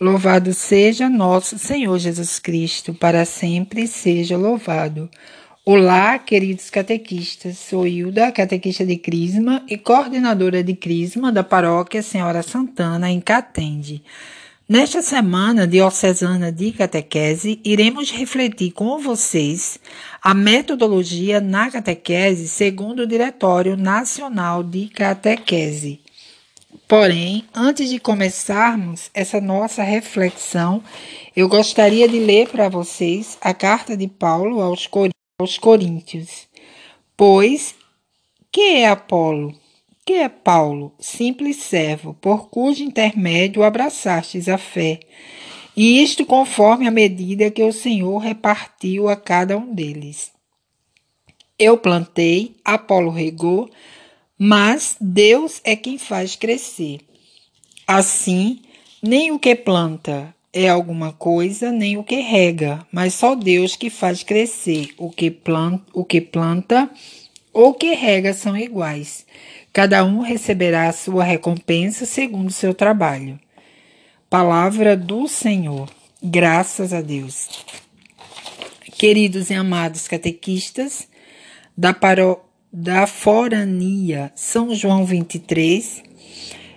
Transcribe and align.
Louvado 0.00 0.52
seja 0.52 1.08
nosso 1.08 1.56
Senhor 1.56 1.96
Jesus 2.00 2.40
Cristo, 2.40 2.92
para 2.92 3.24
sempre 3.24 3.86
seja 3.86 4.36
louvado. 4.36 5.08
Olá, 5.64 6.18
queridos 6.18 6.68
catequistas. 6.68 7.58
Sou 7.58 7.86
Hilda, 7.86 8.32
catequista 8.32 8.84
de 8.84 8.96
Crisma 8.96 9.64
e 9.68 9.78
coordenadora 9.78 10.64
de 10.64 10.74
Crisma 10.74 11.30
da 11.30 11.44
Paróquia 11.44 12.02
Senhora 12.02 12.42
Santana, 12.42 13.08
em 13.08 13.20
Catende. 13.20 14.02
Nesta 14.68 15.00
semana 15.00 15.64
diocesana 15.64 16.50
de 16.50 16.72
catequese, 16.72 17.60
iremos 17.64 18.10
refletir 18.10 18.72
com 18.72 18.98
vocês 18.98 19.78
a 20.20 20.34
metodologia 20.34 21.40
na 21.40 21.70
catequese 21.70 22.48
segundo 22.48 23.04
o 23.04 23.06
Diretório 23.06 23.76
Nacional 23.76 24.64
de 24.64 24.88
Catequese. 24.88 26.03
Porém, 26.96 27.44
antes 27.52 27.90
de 27.90 27.98
começarmos 27.98 29.10
essa 29.12 29.40
nossa 29.40 29.82
reflexão, 29.82 30.80
eu 31.34 31.48
gostaria 31.48 32.08
de 32.08 32.20
ler 32.20 32.48
para 32.48 32.68
vocês 32.68 33.36
a 33.40 33.52
carta 33.52 33.96
de 33.96 34.06
Paulo 34.06 34.60
aos, 34.60 34.86
Cor 34.86 35.08
aos 35.40 35.58
Coríntios. 35.58 36.46
Pois, 37.16 37.74
que 38.52 38.76
é 38.76 38.86
Apolo? 38.86 39.52
Que 40.06 40.12
é 40.12 40.28
Paulo? 40.28 40.94
Simples 41.00 41.56
servo, 41.56 42.14
por 42.20 42.48
cujo 42.48 42.84
intermédio 42.84 43.64
abraçastes 43.64 44.48
a 44.48 44.56
fé. 44.56 45.00
E 45.76 46.00
isto 46.00 46.24
conforme 46.24 46.86
a 46.86 46.92
medida 46.92 47.50
que 47.50 47.64
o 47.64 47.72
Senhor 47.72 48.18
repartiu 48.18 49.08
a 49.08 49.16
cada 49.16 49.58
um 49.58 49.74
deles. 49.74 50.30
Eu 51.58 51.76
plantei, 51.76 52.54
Apolo 52.64 53.10
regou, 53.10 53.68
mas 54.38 54.96
Deus 55.00 55.60
é 55.64 55.76
quem 55.76 55.98
faz 55.98 56.36
crescer. 56.36 57.00
Assim, 57.86 58.60
nem 59.02 59.30
o 59.30 59.38
que 59.38 59.54
planta 59.54 60.34
é 60.52 60.68
alguma 60.68 61.12
coisa, 61.12 61.70
nem 61.70 61.96
o 61.96 62.04
que 62.04 62.20
rega, 62.20 62.86
mas 62.90 63.14
só 63.14 63.34
Deus 63.34 63.76
que 63.76 63.90
faz 63.90 64.22
crescer. 64.22 64.90
O 64.96 65.10
que 65.10 65.30
planta, 65.30 65.84
o 65.92 66.04
que 66.04 66.20
planta 66.20 66.90
ou 67.52 67.74
que 67.74 67.94
rega 67.94 68.32
são 68.32 68.56
iguais. 68.56 69.26
Cada 69.72 70.04
um 70.04 70.20
receberá 70.20 70.88
a 70.88 70.92
sua 70.92 71.24
recompensa 71.24 72.06
segundo 72.06 72.48
o 72.48 72.52
seu 72.52 72.74
trabalho. 72.74 73.38
Palavra 74.30 74.96
do 74.96 75.28
Senhor. 75.28 75.88
Graças 76.22 76.92
a 76.92 77.00
Deus. 77.00 77.48
Queridos 78.96 79.50
e 79.50 79.54
amados 79.54 80.08
catequistas 80.08 81.08
da 81.76 81.92
paróquia 81.92 82.53
da 82.76 83.06
forania 83.06 84.32
São 84.34 84.74
João 84.74 85.04
23, 85.04 86.02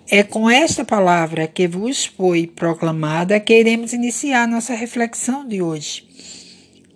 é 0.07 0.21
com 0.21 0.47
esta 0.47 0.85
palavra 0.85 1.47
que 1.47 1.67
vos 1.67 2.05
foi 2.05 2.45
proclamada 2.45 3.39
que 3.39 3.59
iremos 3.59 3.93
iniciar 3.93 4.47
nossa 4.47 4.75
reflexão 4.75 5.47
de 5.47 5.59
hoje. 5.59 6.07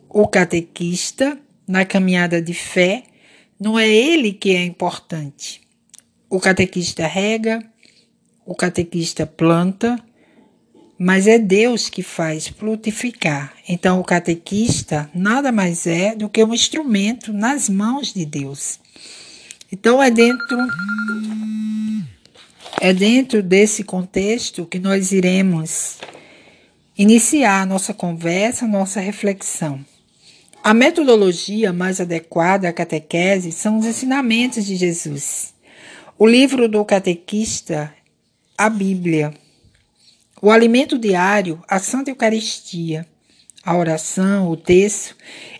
O 0.07 0.27
catequista, 0.27 1.35
na 1.67 1.83
caminhada 1.83 2.39
de 2.39 2.53
fé, 2.53 3.01
não 3.59 3.79
é 3.79 3.89
ele 3.89 4.33
que 4.33 4.55
é 4.55 4.63
importante. 4.63 5.61
O 6.29 6.39
catequista 6.39 7.07
rega, 7.07 7.59
o 8.45 8.53
catequista 8.53 9.25
planta, 9.25 9.97
mas 10.95 11.25
é 11.25 11.39
Deus 11.39 11.89
que 11.89 12.03
faz 12.03 12.49
frutificar. 12.49 13.51
Então, 13.67 13.99
o 13.99 14.03
catequista 14.03 15.09
nada 15.11 15.51
mais 15.51 15.87
é 15.87 16.15
do 16.15 16.29
que 16.29 16.43
um 16.43 16.53
instrumento 16.53 17.33
nas 17.33 17.67
mãos 17.67 18.13
de 18.13 18.27
Deus. 18.27 18.79
Então, 19.71 20.01
é 20.03 20.11
dentro 20.11 20.57
é 22.83 22.91
dentro 22.91 23.43
desse 23.43 23.83
contexto 23.83 24.65
que 24.65 24.79
nós 24.79 25.11
iremos 25.11 25.99
iniciar 26.97 27.65
nossa 27.65 27.93
conversa, 27.93 28.67
nossa 28.67 28.99
reflexão. 28.99 29.85
A 30.63 30.73
metodologia 30.73 31.71
mais 31.71 32.01
adequada 32.01 32.67
à 32.67 32.73
catequese 32.73 33.51
são 33.51 33.77
os 33.77 33.85
ensinamentos 33.85 34.65
de 34.65 34.75
Jesus. 34.75 35.53
O 36.17 36.27
livro 36.27 36.67
do 36.67 36.83
catequista, 36.83 37.93
a 38.57 38.69
Bíblia. 38.69 39.33
O 40.41 40.51
alimento 40.51 40.97
diário, 40.99 41.63
a 41.67 41.79
Santa 41.79 42.11
Eucaristia, 42.11 43.07
a 43.63 43.77
oração, 43.77 44.49
o 44.49 44.57
texto, 44.57 45.15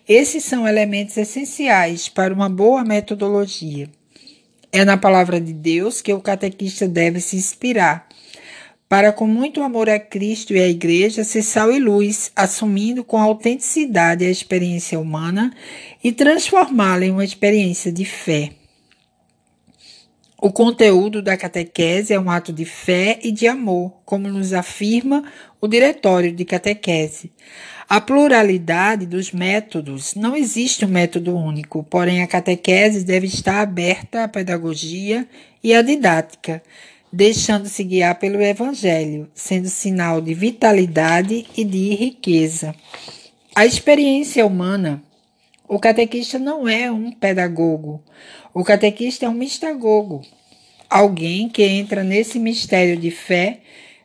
esses 0.08 0.44
são 0.44 0.68
elementos 0.68 1.18
essenciais 1.18 2.10
para 2.10 2.34
uma 2.34 2.50
boa 2.50 2.84
metodologia. 2.84 3.90
É 4.74 4.86
na 4.86 4.96
palavra 4.96 5.42
de 5.42 5.52
Deus 5.52 6.02
que 6.02 6.14
o 6.14 6.22
catequista 6.22 6.88
deve 6.88 7.20
se 7.20 7.36
inspirar, 7.36 8.08
para 8.88 9.12
com 9.12 9.28
muito 9.28 9.62
amor 9.62 9.90
a 9.90 10.00
Cristo 10.00 10.54
e 10.54 10.62
à 10.62 10.68
Igreja 10.68 11.26
ser 11.26 11.42
sal 11.42 11.74
e 11.74 11.80
luz, 11.80 12.32
assumindo 12.34 13.04
com 13.04 13.18
autenticidade 13.18 14.26
a 14.26 14.30
experiência 14.30 14.98
humana 14.98 15.54
e 16.02 16.14
transformá-la 16.14 17.06
em 17.06 17.12
uma 17.12 17.26
experiência 17.26 17.92
de 17.92 18.06
fé. 18.06 18.52
O 20.42 20.52
conteúdo 20.52 21.22
da 21.22 21.38
catequese 21.38 22.14
é 22.14 22.20
um 22.20 22.32
ato 22.32 22.52
de 22.53 22.66
fé 22.66 23.20
e 23.22 23.32
de 23.32 23.48
amor, 23.48 24.02
como 24.06 24.28
nos 24.30 24.53
afirma 24.53 25.24
o 25.59 25.68
Diretório 25.68 26.32
de 26.32 26.44
Catequese. 26.46 27.32
A 27.94 28.00
pluralidade 28.00 29.06
dos 29.06 29.34
métodos 29.34 30.16
não 30.16 30.34
existe 30.34 30.85
um 30.85 30.88
método 30.88 31.35
único, 31.35 31.84
porém 31.84 32.24
a 32.24 32.28
catequese 32.28 33.03
deve 33.03 33.28
estar 33.28 33.59
aberta 33.59 34.24
à 34.24 34.29
pedagogia 34.29 35.28
e 35.62 35.74
à 35.74 35.81
didática, 35.81 36.63
deixando-se 37.12 37.84
guiar 37.84 38.18
pelo 38.18 38.41
Evangelho, 38.41 39.29
sendo 39.35 39.68
sinal 39.68 40.22
de 40.22 40.34
vitalidade 40.34 41.46
e 41.57 41.66
de 41.66 41.94
riqueza. 41.94 42.74
A 43.53 43.66
experiência 43.66 44.46
humana. 44.46 45.03
O 45.68 45.78
catequista 45.78 46.40
não 46.40 46.69
é 46.69 46.90
um 46.90 47.12
pedagogo, 47.12 48.02
o 48.53 48.63
catequista 48.63 49.25
é 49.25 49.29
um 49.29 49.34
mistagogo, 49.34 50.22
alguém 50.90 51.50
que 51.50 51.63
entra 51.63 52.06
nesse 52.06 52.40
mistério 52.40 52.96
de 52.96 53.12
fé, 53.12 53.59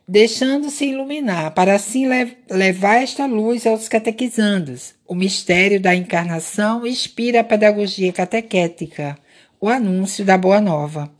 deixando-se 0.07 0.85
iluminar, 0.85 1.51
para 1.51 1.75
assim 1.75 2.07
lev 2.07 2.31
levar 2.49 3.03
esta 3.03 3.25
luz 3.25 3.67
aos 3.67 3.89
catequizandos. 3.89 4.95
O 5.07 5.13
mistério 5.13 5.79
da 5.79 5.93
encarnação 5.93 6.85
inspira 6.85 7.41
a 7.41 7.43
pedagogia 7.43 8.13
catequética, 8.13 9.17
o 9.59 9.67
anúncio 9.67 10.23
da 10.23 10.37
Boa 10.37 10.61
Nova. 10.61 11.11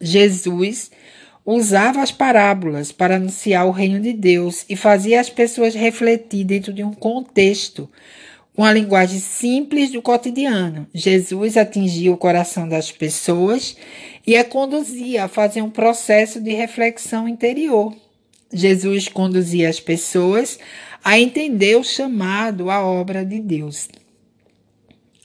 Jesus 0.00 0.90
usava 1.44 2.02
as 2.02 2.12
parábolas 2.12 2.92
para 2.92 3.16
anunciar 3.16 3.66
o 3.66 3.72
reino 3.72 4.00
de 4.00 4.12
Deus 4.12 4.64
e 4.68 4.76
fazia 4.76 5.20
as 5.20 5.28
pessoas 5.28 5.74
refletir 5.74 6.44
dentro 6.44 6.72
de 6.72 6.84
um 6.84 6.92
contexto 6.92 7.90
com 8.54 8.64
a 8.64 8.72
linguagem 8.72 9.18
simples 9.18 9.90
do 9.90 10.02
cotidiano, 10.02 10.86
Jesus 10.92 11.56
atingia 11.56 12.12
o 12.12 12.16
coração 12.16 12.68
das 12.68 12.92
pessoas 12.92 13.76
e 14.26 14.36
a 14.36 14.44
conduzia 14.44 15.24
a 15.24 15.28
fazer 15.28 15.62
um 15.62 15.70
processo 15.70 16.40
de 16.40 16.52
reflexão 16.52 17.26
interior. 17.26 17.94
Jesus 18.52 19.08
conduzia 19.08 19.68
as 19.68 19.80
pessoas 19.80 20.58
a 21.04 21.18
entender 21.18 21.76
o 21.76 21.84
chamado 21.84 22.70
à 22.70 22.84
obra 22.84 23.24
de 23.24 23.38
Deus. 23.40 23.88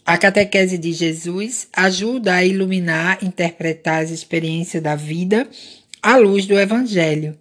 A 0.05 0.17
catequese 0.17 0.77
de 0.77 0.93
Jesus 0.93 1.67
ajuda 1.75 2.35
a 2.35 2.45
iluminar, 2.45 3.23
interpretar 3.23 4.03
as 4.03 4.11
experiências 4.11 4.81
da 4.81 4.95
vida 4.95 5.47
à 6.01 6.15
luz 6.17 6.45
do 6.45 6.59
Evangelho. 6.59 7.37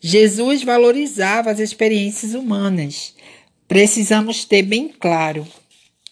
Jesus 0.00 0.62
valorizava 0.62 1.50
as 1.50 1.58
experiências 1.58 2.34
humanas 2.34 3.16
Precisamos 3.68 4.44
ter 4.44 4.62
bem 4.62 4.88
claro 4.88 5.46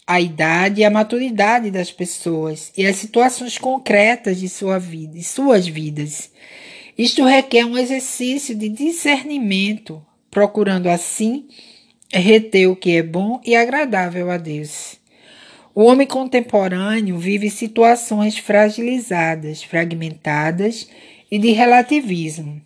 a 0.05 0.19
idade 0.19 0.81
e 0.81 0.83
a 0.83 0.89
maturidade 0.89 1.71
das 1.71 1.89
pessoas 1.89 2.71
e 2.77 2.85
as 2.85 2.97
situações 2.97 3.57
concretas 3.57 4.39
de 4.39 4.49
sua 4.49 4.77
vida, 4.77 5.13
de 5.13 5.23
suas 5.23 5.65
vidas. 5.65 6.29
Isto 6.97 7.25
requer 7.25 7.65
um 7.65 7.77
exercício 7.77 8.55
de 8.55 8.69
discernimento, 8.69 10.05
procurando 10.31 10.87
assim 10.87 11.47
reter 12.11 12.67
o 12.67 12.75
que 12.75 12.95
é 12.95 13.03
bom 13.03 13.41
e 13.45 13.55
agradável 13.55 14.31
a 14.31 14.37
Deus. 14.37 14.97
O 15.73 15.83
homem 15.83 16.07
contemporâneo 16.07 17.17
vive 17.17 17.49
situações 17.49 18.37
fragilizadas, 18.37 19.61
fragmentadas 19.61 20.87
e 21.29 21.37
de 21.37 21.51
relativismo. 21.51 22.61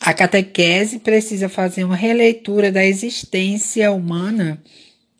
A 0.00 0.12
catequese 0.12 0.98
precisa 0.98 1.48
fazer 1.48 1.84
uma 1.84 1.94
releitura 1.94 2.72
da 2.72 2.84
existência 2.84 3.92
humana 3.92 4.60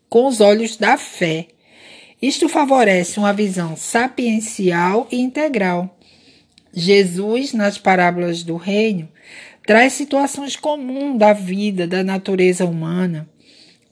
com 0.09 0.27
os 0.27 0.41
olhos 0.41 0.77
da 0.77 0.97
fé. 0.97 1.47
Isto 2.21 2.49
favorece 2.49 3.21
uma 3.21 3.33
visão 3.33 3.77
sapiencial 3.77 5.07
e 5.13 5.21
integral. 5.21 6.00
Jesus, 6.73 7.53
nas 7.53 7.79
parábolas 7.79 8.43
do 8.43 8.57
reino, 8.57 9.09
traz 9.67 9.93
situações 9.93 10.57
comuns 10.57 11.19
da 11.19 11.33
vida, 11.33 11.87
da 11.87 12.03
natureza 12.03 12.65
humana. 12.65 13.29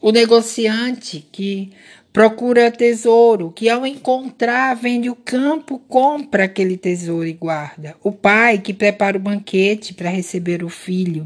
O 0.00 0.12
negociante 0.12 1.26
que 1.32 1.72
Procura 2.19 2.70
tesouro, 2.72 3.52
que 3.52 3.69
ao 3.69 3.86
encontrar 3.86 4.75
vende 4.75 5.08
o 5.08 5.14
campo, 5.14 5.78
compra 5.78 6.44
aquele 6.44 6.76
tesouro 6.76 7.26
e 7.26 7.32
guarda. 7.32 7.94
O 8.02 8.10
pai 8.10 8.58
que 8.58 8.75
prepara 8.75 9.16
o 9.16 9.20
banquete 9.20 9.94
para 9.94 10.10
receber 10.10 10.64
o 10.64 10.69
filho. 10.69 11.25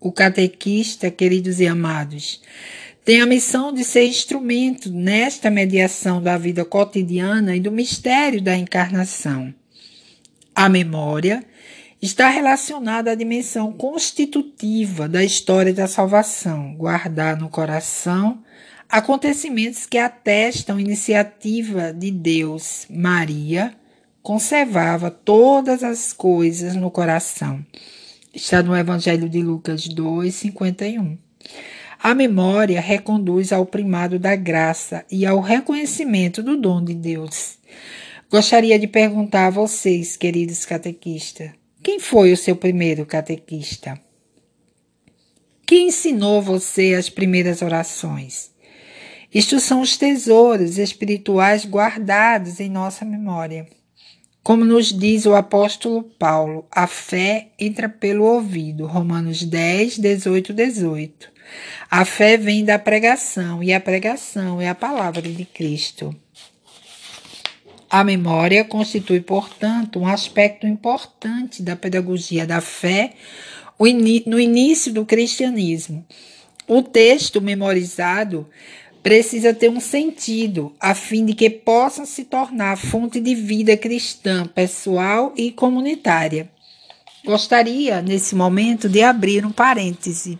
o 0.00 0.10
catequista, 0.10 1.08
queridos 1.12 1.60
e 1.60 1.66
amados, 1.68 2.42
tem 3.04 3.20
a 3.20 3.26
missão 3.26 3.72
de 3.72 3.84
ser 3.84 4.04
instrumento 4.04 4.90
nesta 4.90 5.48
mediação 5.48 6.20
da 6.20 6.36
vida 6.36 6.64
cotidiana 6.64 7.54
e 7.54 7.60
do 7.60 7.70
mistério 7.70 8.42
da 8.42 8.56
encarnação. 8.56 9.54
A 10.54 10.68
memória 10.68 11.44
está 12.00 12.28
relacionada 12.28 13.10
à 13.10 13.14
dimensão 13.14 13.72
constitutiva 13.72 15.08
da 15.08 15.24
história 15.24 15.72
da 15.72 15.86
salvação, 15.86 16.74
guardar 16.74 17.38
no 17.38 17.48
coração 17.48 18.42
acontecimentos 18.88 19.86
que 19.86 19.96
atestam 19.96 20.78
iniciativa 20.78 21.92
de 21.92 22.10
Deus. 22.10 22.86
Maria 22.90 23.72
conservava 24.22 25.10
todas 25.10 25.82
as 25.82 26.12
coisas 26.12 26.76
no 26.76 26.90
coração. 26.90 27.64
Está 28.34 28.62
no 28.62 28.76
Evangelho 28.76 29.30
de 29.30 29.42
Lucas 29.42 29.88
2, 29.88 30.34
51. 30.34 31.16
A 32.02 32.14
memória 32.14 32.80
reconduz 32.80 33.52
ao 33.52 33.64
primado 33.64 34.18
da 34.18 34.36
graça 34.36 35.04
e 35.10 35.24
ao 35.24 35.40
reconhecimento 35.40 36.42
do 36.42 36.56
dom 36.56 36.84
de 36.84 36.94
Deus. 36.94 37.58
Gostaria 38.32 38.78
de 38.78 38.86
perguntar 38.86 39.48
a 39.48 39.50
vocês, 39.50 40.16
queridos 40.16 40.64
catequistas, 40.64 41.50
quem 41.82 42.00
foi 42.00 42.32
o 42.32 42.36
seu 42.36 42.56
primeiro 42.56 43.04
catequista? 43.04 44.00
Quem 45.66 45.88
ensinou 45.88 46.40
você 46.40 46.94
as 46.94 47.10
primeiras 47.10 47.60
orações? 47.60 48.50
Estes 49.34 49.64
são 49.64 49.82
os 49.82 49.98
tesouros 49.98 50.78
espirituais 50.78 51.66
guardados 51.66 52.58
em 52.58 52.70
nossa 52.70 53.04
memória. 53.04 53.66
Como 54.42 54.64
nos 54.64 54.98
diz 54.98 55.26
o 55.26 55.34
apóstolo 55.34 56.02
Paulo, 56.02 56.66
a 56.70 56.86
fé 56.86 57.48
entra 57.58 57.86
pelo 57.86 58.24
ouvido. 58.24 58.86
Romanos 58.86 59.44
10, 59.44 59.98
18, 59.98 60.54
18. 60.54 61.30
A 61.90 62.02
fé 62.06 62.38
vem 62.38 62.64
da 62.64 62.78
pregação 62.78 63.62
e 63.62 63.74
a 63.74 63.80
pregação 63.80 64.58
é 64.58 64.70
a 64.70 64.74
palavra 64.74 65.20
de 65.20 65.44
Cristo. 65.44 66.16
A 67.92 68.02
memória 68.02 68.64
constitui, 68.64 69.20
portanto, 69.20 69.98
um 69.98 70.06
aspecto 70.06 70.66
importante 70.66 71.62
da 71.62 71.76
pedagogia 71.76 72.46
da 72.46 72.58
fé 72.58 73.12
no 74.24 74.40
início 74.40 74.90
do 74.90 75.04
cristianismo. 75.04 76.02
O 76.66 76.80
texto 76.80 77.38
memorizado 77.38 78.48
precisa 79.02 79.52
ter 79.52 79.68
um 79.68 79.78
sentido, 79.78 80.74
a 80.80 80.94
fim 80.94 81.26
de 81.26 81.34
que 81.34 81.50
possa 81.50 82.06
se 82.06 82.24
tornar 82.24 82.78
fonte 82.78 83.20
de 83.20 83.34
vida 83.34 83.76
cristã, 83.76 84.46
pessoal 84.46 85.34
e 85.36 85.52
comunitária. 85.52 86.50
Gostaria, 87.22 88.00
nesse 88.00 88.34
momento, 88.34 88.88
de 88.88 89.02
abrir 89.02 89.44
um 89.44 89.52
parêntese 89.52 90.38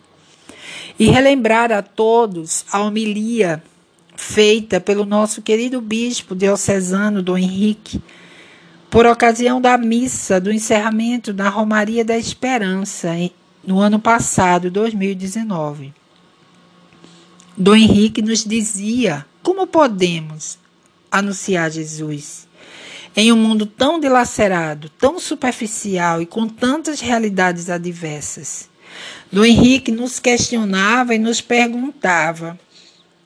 e 0.98 1.10
relembrar 1.10 1.70
a 1.70 1.82
todos 1.82 2.64
a 2.72 2.80
homilia 2.80 3.62
feita 4.16 4.80
pelo 4.80 5.04
nosso 5.04 5.42
querido 5.42 5.80
bispo 5.80 6.34
diocesano 6.34 7.22
Dom 7.22 7.38
Henrique, 7.38 8.02
por 8.90 9.06
ocasião 9.06 9.60
da 9.60 9.78
missa 9.78 10.40
do 10.40 10.52
encerramento 10.52 11.32
da 11.32 11.48
Romaria 11.48 12.04
da 12.04 12.16
Esperança 12.16 13.10
no 13.64 13.78
ano 13.78 13.98
passado, 13.98 14.70
2019. 14.70 15.94
Dom 17.56 17.74
Henrique 17.74 18.22
nos 18.22 18.44
dizia 18.44 19.24
como 19.42 19.66
podemos 19.66 20.58
anunciar 21.10 21.70
Jesus 21.70 22.46
em 23.14 23.30
um 23.30 23.36
mundo 23.36 23.66
tão 23.66 24.00
dilacerado, 24.00 24.88
tão 24.88 25.20
superficial 25.20 26.22
e 26.22 26.26
com 26.26 26.48
tantas 26.48 27.00
realidades 27.00 27.68
adversas. 27.68 28.70
Dom 29.30 29.44
Henrique 29.44 29.90
nos 29.90 30.18
questionava 30.18 31.14
e 31.14 31.18
nos 31.18 31.40
perguntava 31.40 32.58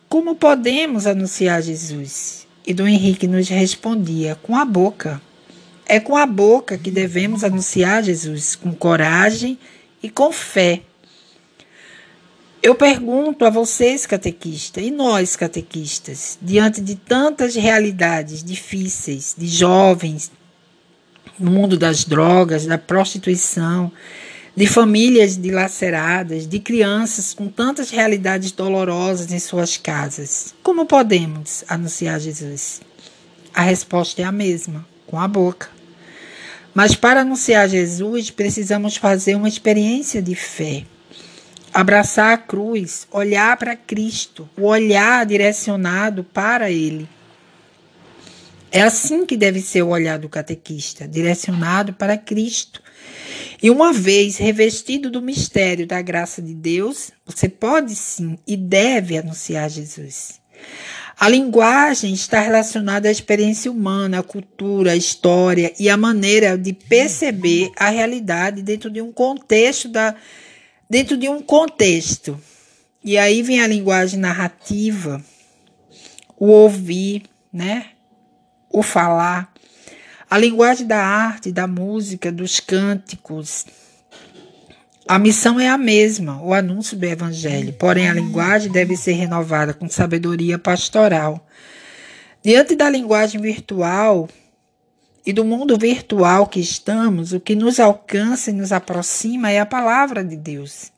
como 0.09 0.35
podemos 0.35 1.07
anunciar 1.07 1.63
Jesus. 1.63 2.47
E 2.67 2.75
Dom 2.75 2.87
Henrique 2.87 3.27
nos 3.27 3.49
respondia 3.49 4.37
com 4.43 4.57
a 4.57 4.65
boca. 4.65 5.21
É 5.87 6.01
com 6.01 6.17
a 6.17 6.27
boca 6.27 6.77
que 6.77 6.91
devemos 6.91 7.45
anunciar 7.45 8.03
Jesus, 8.03 8.57
com 8.57 8.73
coragem 8.73 9.59
e 10.03 10.11
com 10.11 10.33
fé. 10.33 10.83
Eu 12.63 12.75
pergunto 12.75 13.45
a 13.45 13.51
vocês, 13.51 14.07
catequistas, 14.07 14.85
e 14.85 14.91
nós, 14.91 15.37
catequistas, 15.37 16.37
diante 16.43 16.81
de 16.81 16.97
tantas 16.97 17.55
realidades 17.55 18.43
difíceis 18.43 19.37
de 19.39 19.47
jovens 19.47 20.33
no 21.39 21.51
mundo 21.51 21.77
das 21.77 22.05
drogas, 22.05 22.67
da 22.67 22.79
prostituição, 22.79 23.93
de 24.57 24.67
famílias 24.67 25.37
dilaceradas, 25.37 26.47
de 26.47 26.59
crianças 26.59 27.35
com 27.35 27.47
tantas 27.49 27.91
realidades 27.91 28.51
dolorosas 28.51 29.31
em 29.31 29.39
suas 29.39 29.77
casas, 29.77 30.55
como 30.63 30.87
podemos 30.87 31.63
anunciar 31.69 32.19
Jesus? 32.19 32.81
A 33.55 33.63
resposta 33.63 34.23
é 34.23 34.25
a 34.25 34.33
mesma, 34.33 34.87
com 35.07 35.21
a 35.21 35.29
boca. 35.29 35.69
Mas 36.75 36.95
para 36.95 37.21
anunciar 37.21 37.69
Jesus, 37.69 38.31
precisamos 38.31 38.97
fazer 38.97 39.35
uma 39.35 39.49
experiência 39.49 40.23
de 40.23 40.35
fé 40.35 40.85
abraçar 41.77 42.33
a 42.33 42.39
cruz, 42.39 43.07
olhar 43.11 43.55
para 43.59 43.77
Cristo, 43.77 44.49
o 44.57 44.63
olhar 44.63 45.27
direcionado 45.27 46.25
para 46.25 46.71
Ele. 46.71 47.07
É 48.73 48.81
assim 48.81 49.27
que 49.27 49.37
deve 49.37 49.61
ser 49.61 49.83
o 49.83 49.89
olhar 49.89 50.19
do 50.19 50.27
catequista, 50.27 51.07
direcionado 51.07 51.93
para 51.93 52.17
Cristo. 52.17 52.83
E 53.63 53.71
uma 53.71 53.93
vez 53.93 54.37
revestido 54.37 55.11
do 55.11 55.23
mistério 55.23 55.87
da 55.87 56.03
graça 56.03 56.43
de 56.43 56.55
Deus, 56.55 57.11
você 57.25 57.49
pode 57.49 57.95
sim 57.95 58.39
e 58.47 58.57
deve 58.57 59.17
anunciar 59.17 59.71
Jesus. 59.71 60.41
A 61.19 61.31
linguagem 61.31 62.13
está 62.13 62.41
relacionada 62.41 63.09
à 63.09 63.11
experiência 63.11 63.73
humana, 63.73 64.19
à 64.19 64.23
cultura, 64.23 64.93
à 64.93 64.97
história 64.97 65.73
e 65.81 65.89
à 65.89 65.97
maneira 65.97 66.59
de 66.59 66.75
perceber 66.75 67.71
a 67.75 67.89
realidade 67.89 68.61
dentro 68.61 68.91
de 68.91 69.01
um 69.01 69.11
contexto 69.11 69.89
da 69.89 70.15
dentro 70.89 71.17
de 71.17 71.29
um 71.29 71.41
contexto. 71.41 72.39
E 73.03 73.17
aí 73.17 73.43
vem 73.43 73.61
a 73.61 73.67
linguagem 73.67 74.21
narrativa, 74.21 75.25
o 76.39 76.49
ouvir, 76.49 77.23
né? 77.53 77.87
O 78.71 78.83
falar, 78.83 79.53
a 80.29 80.39
linguagem 80.39 80.87
da 80.87 81.05
arte, 81.05 81.53
da 81.53 81.67
música, 81.67 82.33
dos 82.33 82.61
cânticos. 82.61 83.67
A 85.09 85.19
missão 85.19 85.61
é 85.61 85.69
a 85.69 85.79
mesma, 85.79 86.43
o 86.43 86.53
anúncio 86.53 86.97
do 86.97 87.05
evangelho, 87.05 87.73
porém 87.75 88.09
a 88.09 88.15
linguagem 88.15 88.73
deve 88.73 88.97
ser 88.97 89.13
renovada 89.13 89.73
com 89.73 89.89
sabedoria 89.89 90.59
pastoral. 90.59 91.47
Diante 92.43 92.75
da 92.75 92.91
linguagem 92.91 93.41
virtual, 93.41 94.29
e 95.27 95.33
do 95.33 95.45
mundo 95.45 95.77
virtual 95.77 96.47
que 96.47 96.61
estamos, 96.61 97.33
o 97.33 97.41
que 97.41 97.57
nos 97.57 97.81
alcança 97.81 98.51
e 98.51 98.55
nos 98.55 98.71
aproxima 98.71 99.51
é 99.51 99.59
a 99.59 99.67
palavra 99.67 100.23
de 100.23 100.37
Deus. 100.37 100.93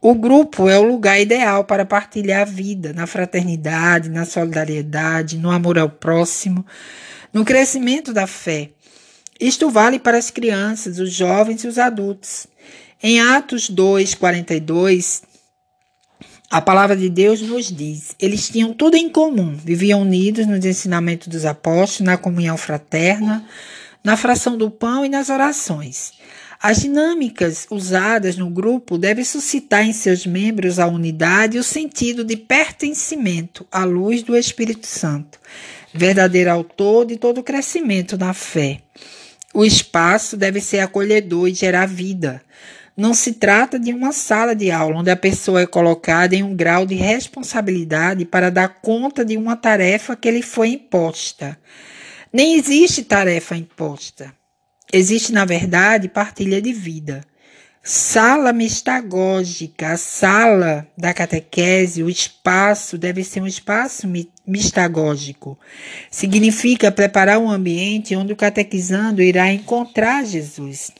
O 0.00 0.12
grupo 0.12 0.68
é 0.68 0.76
o 0.76 0.82
lugar 0.82 1.20
ideal 1.20 1.64
para 1.64 1.86
partilhar 1.86 2.42
a 2.42 2.44
vida 2.44 2.92
na 2.92 3.06
fraternidade, 3.06 4.10
na 4.10 4.26
solidariedade, 4.26 5.38
no 5.38 5.52
amor 5.52 5.78
ao 5.78 5.88
próximo, 5.88 6.66
no 7.34 7.44
crescimento 7.44 8.12
da 8.12 8.28
fé. 8.28 8.70
Isto 9.40 9.68
vale 9.68 9.98
para 9.98 10.16
as 10.16 10.30
crianças, 10.30 11.00
os 11.00 11.12
jovens 11.12 11.64
e 11.64 11.66
os 11.66 11.76
adultos. 11.76 12.46
Em 13.02 13.20
Atos 13.20 13.68
2, 13.68 14.14
42, 14.14 15.22
a 16.48 16.60
palavra 16.60 16.96
de 16.96 17.10
Deus 17.10 17.42
nos 17.42 17.66
diz: 17.66 18.14
eles 18.20 18.48
tinham 18.48 18.72
tudo 18.72 18.96
em 18.96 19.10
comum, 19.10 19.56
viviam 19.56 20.02
unidos 20.02 20.46
nos 20.46 20.64
ensinamentos 20.64 21.26
dos 21.26 21.44
apóstolos, 21.44 22.06
na 22.06 22.16
comunhão 22.16 22.56
fraterna, 22.56 23.44
na 24.04 24.16
fração 24.16 24.56
do 24.56 24.70
pão 24.70 25.04
e 25.04 25.08
nas 25.08 25.28
orações. 25.28 26.12
As 26.62 26.80
dinâmicas 26.80 27.66
usadas 27.68 28.36
no 28.36 28.48
grupo 28.48 28.96
devem 28.96 29.24
suscitar 29.24 29.84
em 29.84 29.92
seus 29.92 30.24
membros 30.24 30.78
a 30.78 30.86
unidade 30.86 31.56
e 31.56 31.60
o 31.60 31.64
sentido 31.64 32.24
de 32.24 32.36
pertencimento 32.36 33.66
à 33.70 33.84
luz 33.84 34.22
do 34.22 34.34
Espírito 34.34 34.86
Santo, 34.86 35.38
verdadeiro 35.94 36.50
autor 36.50 37.06
de 37.06 37.16
todo 37.16 37.42
crescimento 37.42 38.18
na 38.18 38.34
fé. 38.34 38.80
O 39.54 39.64
espaço 39.64 40.36
deve 40.36 40.60
ser 40.60 40.80
acolhedor 40.80 41.48
e 41.48 41.54
gerar 41.54 41.86
vida. 41.86 42.42
Não 42.96 43.14
se 43.14 43.34
trata 43.34 43.78
de 43.78 43.92
uma 43.92 44.12
sala 44.12 44.54
de 44.54 44.70
aula 44.70 44.98
onde 44.98 45.10
a 45.10 45.16
pessoa 45.16 45.60
é 45.60 45.66
colocada 45.66 46.34
em 46.34 46.42
um 46.42 46.54
grau 46.54 46.84
de 46.84 46.96
responsabilidade 46.96 48.24
para 48.24 48.50
dar 48.50 48.68
conta 48.68 49.24
de 49.24 49.36
uma 49.36 49.56
tarefa 49.56 50.16
que 50.16 50.30
lhe 50.30 50.42
foi 50.42 50.70
imposta. 50.70 51.56
Nem 52.32 52.54
existe 52.54 53.04
tarefa 53.04 53.56
imposta. 53.56 54.32
Existe, 54.92 55.32
na 55.32 55.44
verdade, 55.44 56.08
partilha 56.08 56.60
de 56.60 56.72
vida. 56.72 57.24
Sala 57.86 58.50
mistagógica, 58.50 59.92
a 59.92 59.96
sala 59.98 60.88
da 60.96 61.12
catequese, 61.12 62.02
o 62.02 62.08
espaço 62.08 62.96
deve 62.96 63.22
ser 63.22 63.42
um 63.42 63.46
espaço 63.46 64.10
mistagógico. 64.46 65.58
Significa 66.10 66.90
preparar 66.90 67.38
um 67.38 67.50
ambiente 67.50 68.16
onde 68.16 68.32
o 68.32 68.36
catequizando 68.36 69.20
irá 69.20 69.52
encontrar 69.52 70.24
Jesus. 70.24 70.92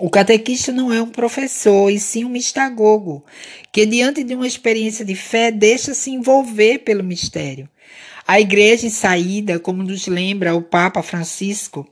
O 0.00 0.10
catequista 0.10 0.72
não 0.72 0.92
é 0.92 1.00
um 1.00 1.10
professor, 1.10 1.88
e 1.90 2.00
sim 2.00 2.24
um 2.24 2.28
mistagogo, 2.28 3.24
que 3.70 3.86
diante 3.86 4.24
de 4.24 4.34
uma 4.34 4.48
experiência 4.48 5.04
de 5.04 5.14
fé 5.14 5.52
deixa-se 5.52 6.10
envolver 6.10 6.78
pelo 6.78 7.04
mistério. 7.04 7.68
A 8.26 8.40
igreja 8.40 8.88
em 8.88 8.90
saída, 8.90 9.60
como 9.60 9.84
nos 9.84 10.08
lembra 10.08 10.56
o 10.56 10.62
Papa 10.62 11.04
Francisco, 11.04 11.88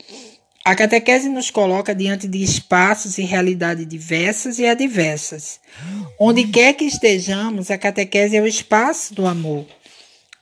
a 0.64 0.74
catequese 0.74 1.28
nos 1.28 1.50
coloca 1.50 1.94
diante 1.94 2.28
de 2.28 2.42
espaços 2.42 3.16
e 3.16 3.22
realidades 3.22 3.86
diversas 3.86 4.58
e 4.58 4.66
adversas. 4.66 5.58
Onde 6.18 6.44
quer 6.48 6.74
que 6.74 6.84
estejamos, 6.84 7.70
a 7.70 7.78
catequese 7.78 8.36
é 8.36 8.42
o 8.42 8.46
espaço 8.46 9.14
do 9.14 9.26
amor. 9.26 9.66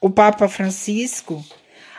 O 0.01 0.09
Papa 0.09 0.49
Francisco 0.49 1.43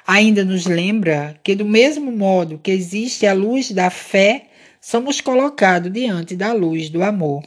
ainda 0.07 0.45
nos 0.45 0.67
lembra 0.67 1.39
que, 1.43 1.55
do 1.55 1.65
mesmo 1.65 2.13
modo 2.13 2.61
que 2.63 2.71
existe 2.71 3.27
a 3.27 3.33
luz 3.33 3.71
da 3.71 3.89
fé, 3.89 4.49
somos 4.81 5.21
colocados 5.21 5.93
diante 5.93 6.37
da 6.37 6.53
luz 6.53 6.91
do 6.91 7.03
amor, 7.03 7.43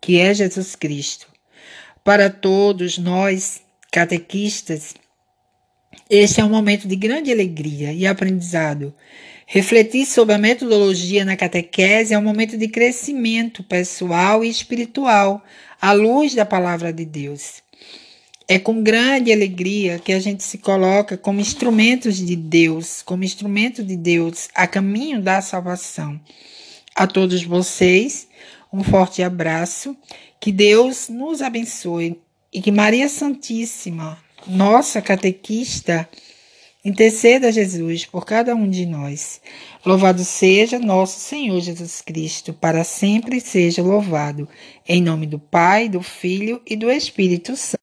que 0.00 0.18
é 0.18 0.34
Jesus 0.34 0.74
Cristo. 0.74 1.28
Para 2.02 2.28
todos 2.28 2.98
nós, 2.98 3.60
catequistas, 3.90 4.94
este 6.10 6.40
é 6.40 6.44
um 6.44 6.48
momento 6.48 6.88
de 6.88 6.96
grande 6.96 7.30
alegria 7.30 7.92
e 7.92 8.06
aprendizado. 8.06 8.92
Refletir 9.46 10.06
sobre 10.06 10.34
a 10.34 10.38
metodologia 10.38 11.24
na 11.24 11.36
catequese 11.36 12.14
é 12.14 12.18
um 12.18 12.22
momento 12.22 12.56
de 12.56 12.68
crescimento 12.68 13.62
pessoal 13.62 14.44
e 14.44 14.48
espiritual 14.48 15.42
à 15.80 15.92
luz 15.92 16.34
da 16.34 16.46
palavra 16.46 16.92
de 16.92 17.04
Deus. 17.04 17.62
É 18.48 18.58
com 18.58 18.82
grande 18.82 19.32
alegria 19.32 19.98
que 19.98 20.12
a 20.12 20.20
gente 20.20 20.42
se 20.42 20.58
coloca 20.58 21.16
como 21.16 21.40
instrumentos 21.40 22.16
de 22.16 22.36
Deus, 22.36 23.02
como 23.02 23.24
instrumento 23.24 23.82
de 23.82 23.96
Deus 23.96 24.48
a 24.54 24.66
caminho 24.66 25.20
da 25.20 25.40
salvação. 25.40 26.20
A 26.94 27.06
todos 27.06 27.42
vocês, 27.42 28.28
um 28.72 28.82
forte 28.82 29.22
abraço, 29.22 29.96
que 30.40 30.52
Deus 30.52 31.08
nos 31.08 31.40
abençoe 31.40 32.20
e 32.52 32.60
que 32.60 32.70
Maria 32.70 33.08
Santíssima, 33.08 34.18
nossa 34.46 35.00
catequista, 35.00 36.08
interceda 36.84 37.52
Jesus 37.52 38.04
por 38.04 38.24
cada 38.24 38.54
um 38.54 38.68
de 38.68 38.86
nós. 38.86 39.40
Louvado 39.84 40.24
seja 40.24 40.78
nosso 40.78 41.20
Senhor 41.20 41.60
Jesus 41.60 42.00
Cristo, 42.00 42.52
para 42.52 42.84
sempre 42.84 43.40
seja 43.40 43.82
louvado. 43.82 44.48
Em 44.88 45.00
nome 45.00 45.26
do 45.26 45.38
Pai, 45.38 45.88
do 45.88 46.02
Filho 46.02 46.60
e 46.66 46.76
do 46.76 46.90
Espírito 46.90 47.56
Santo. 47.56 47.81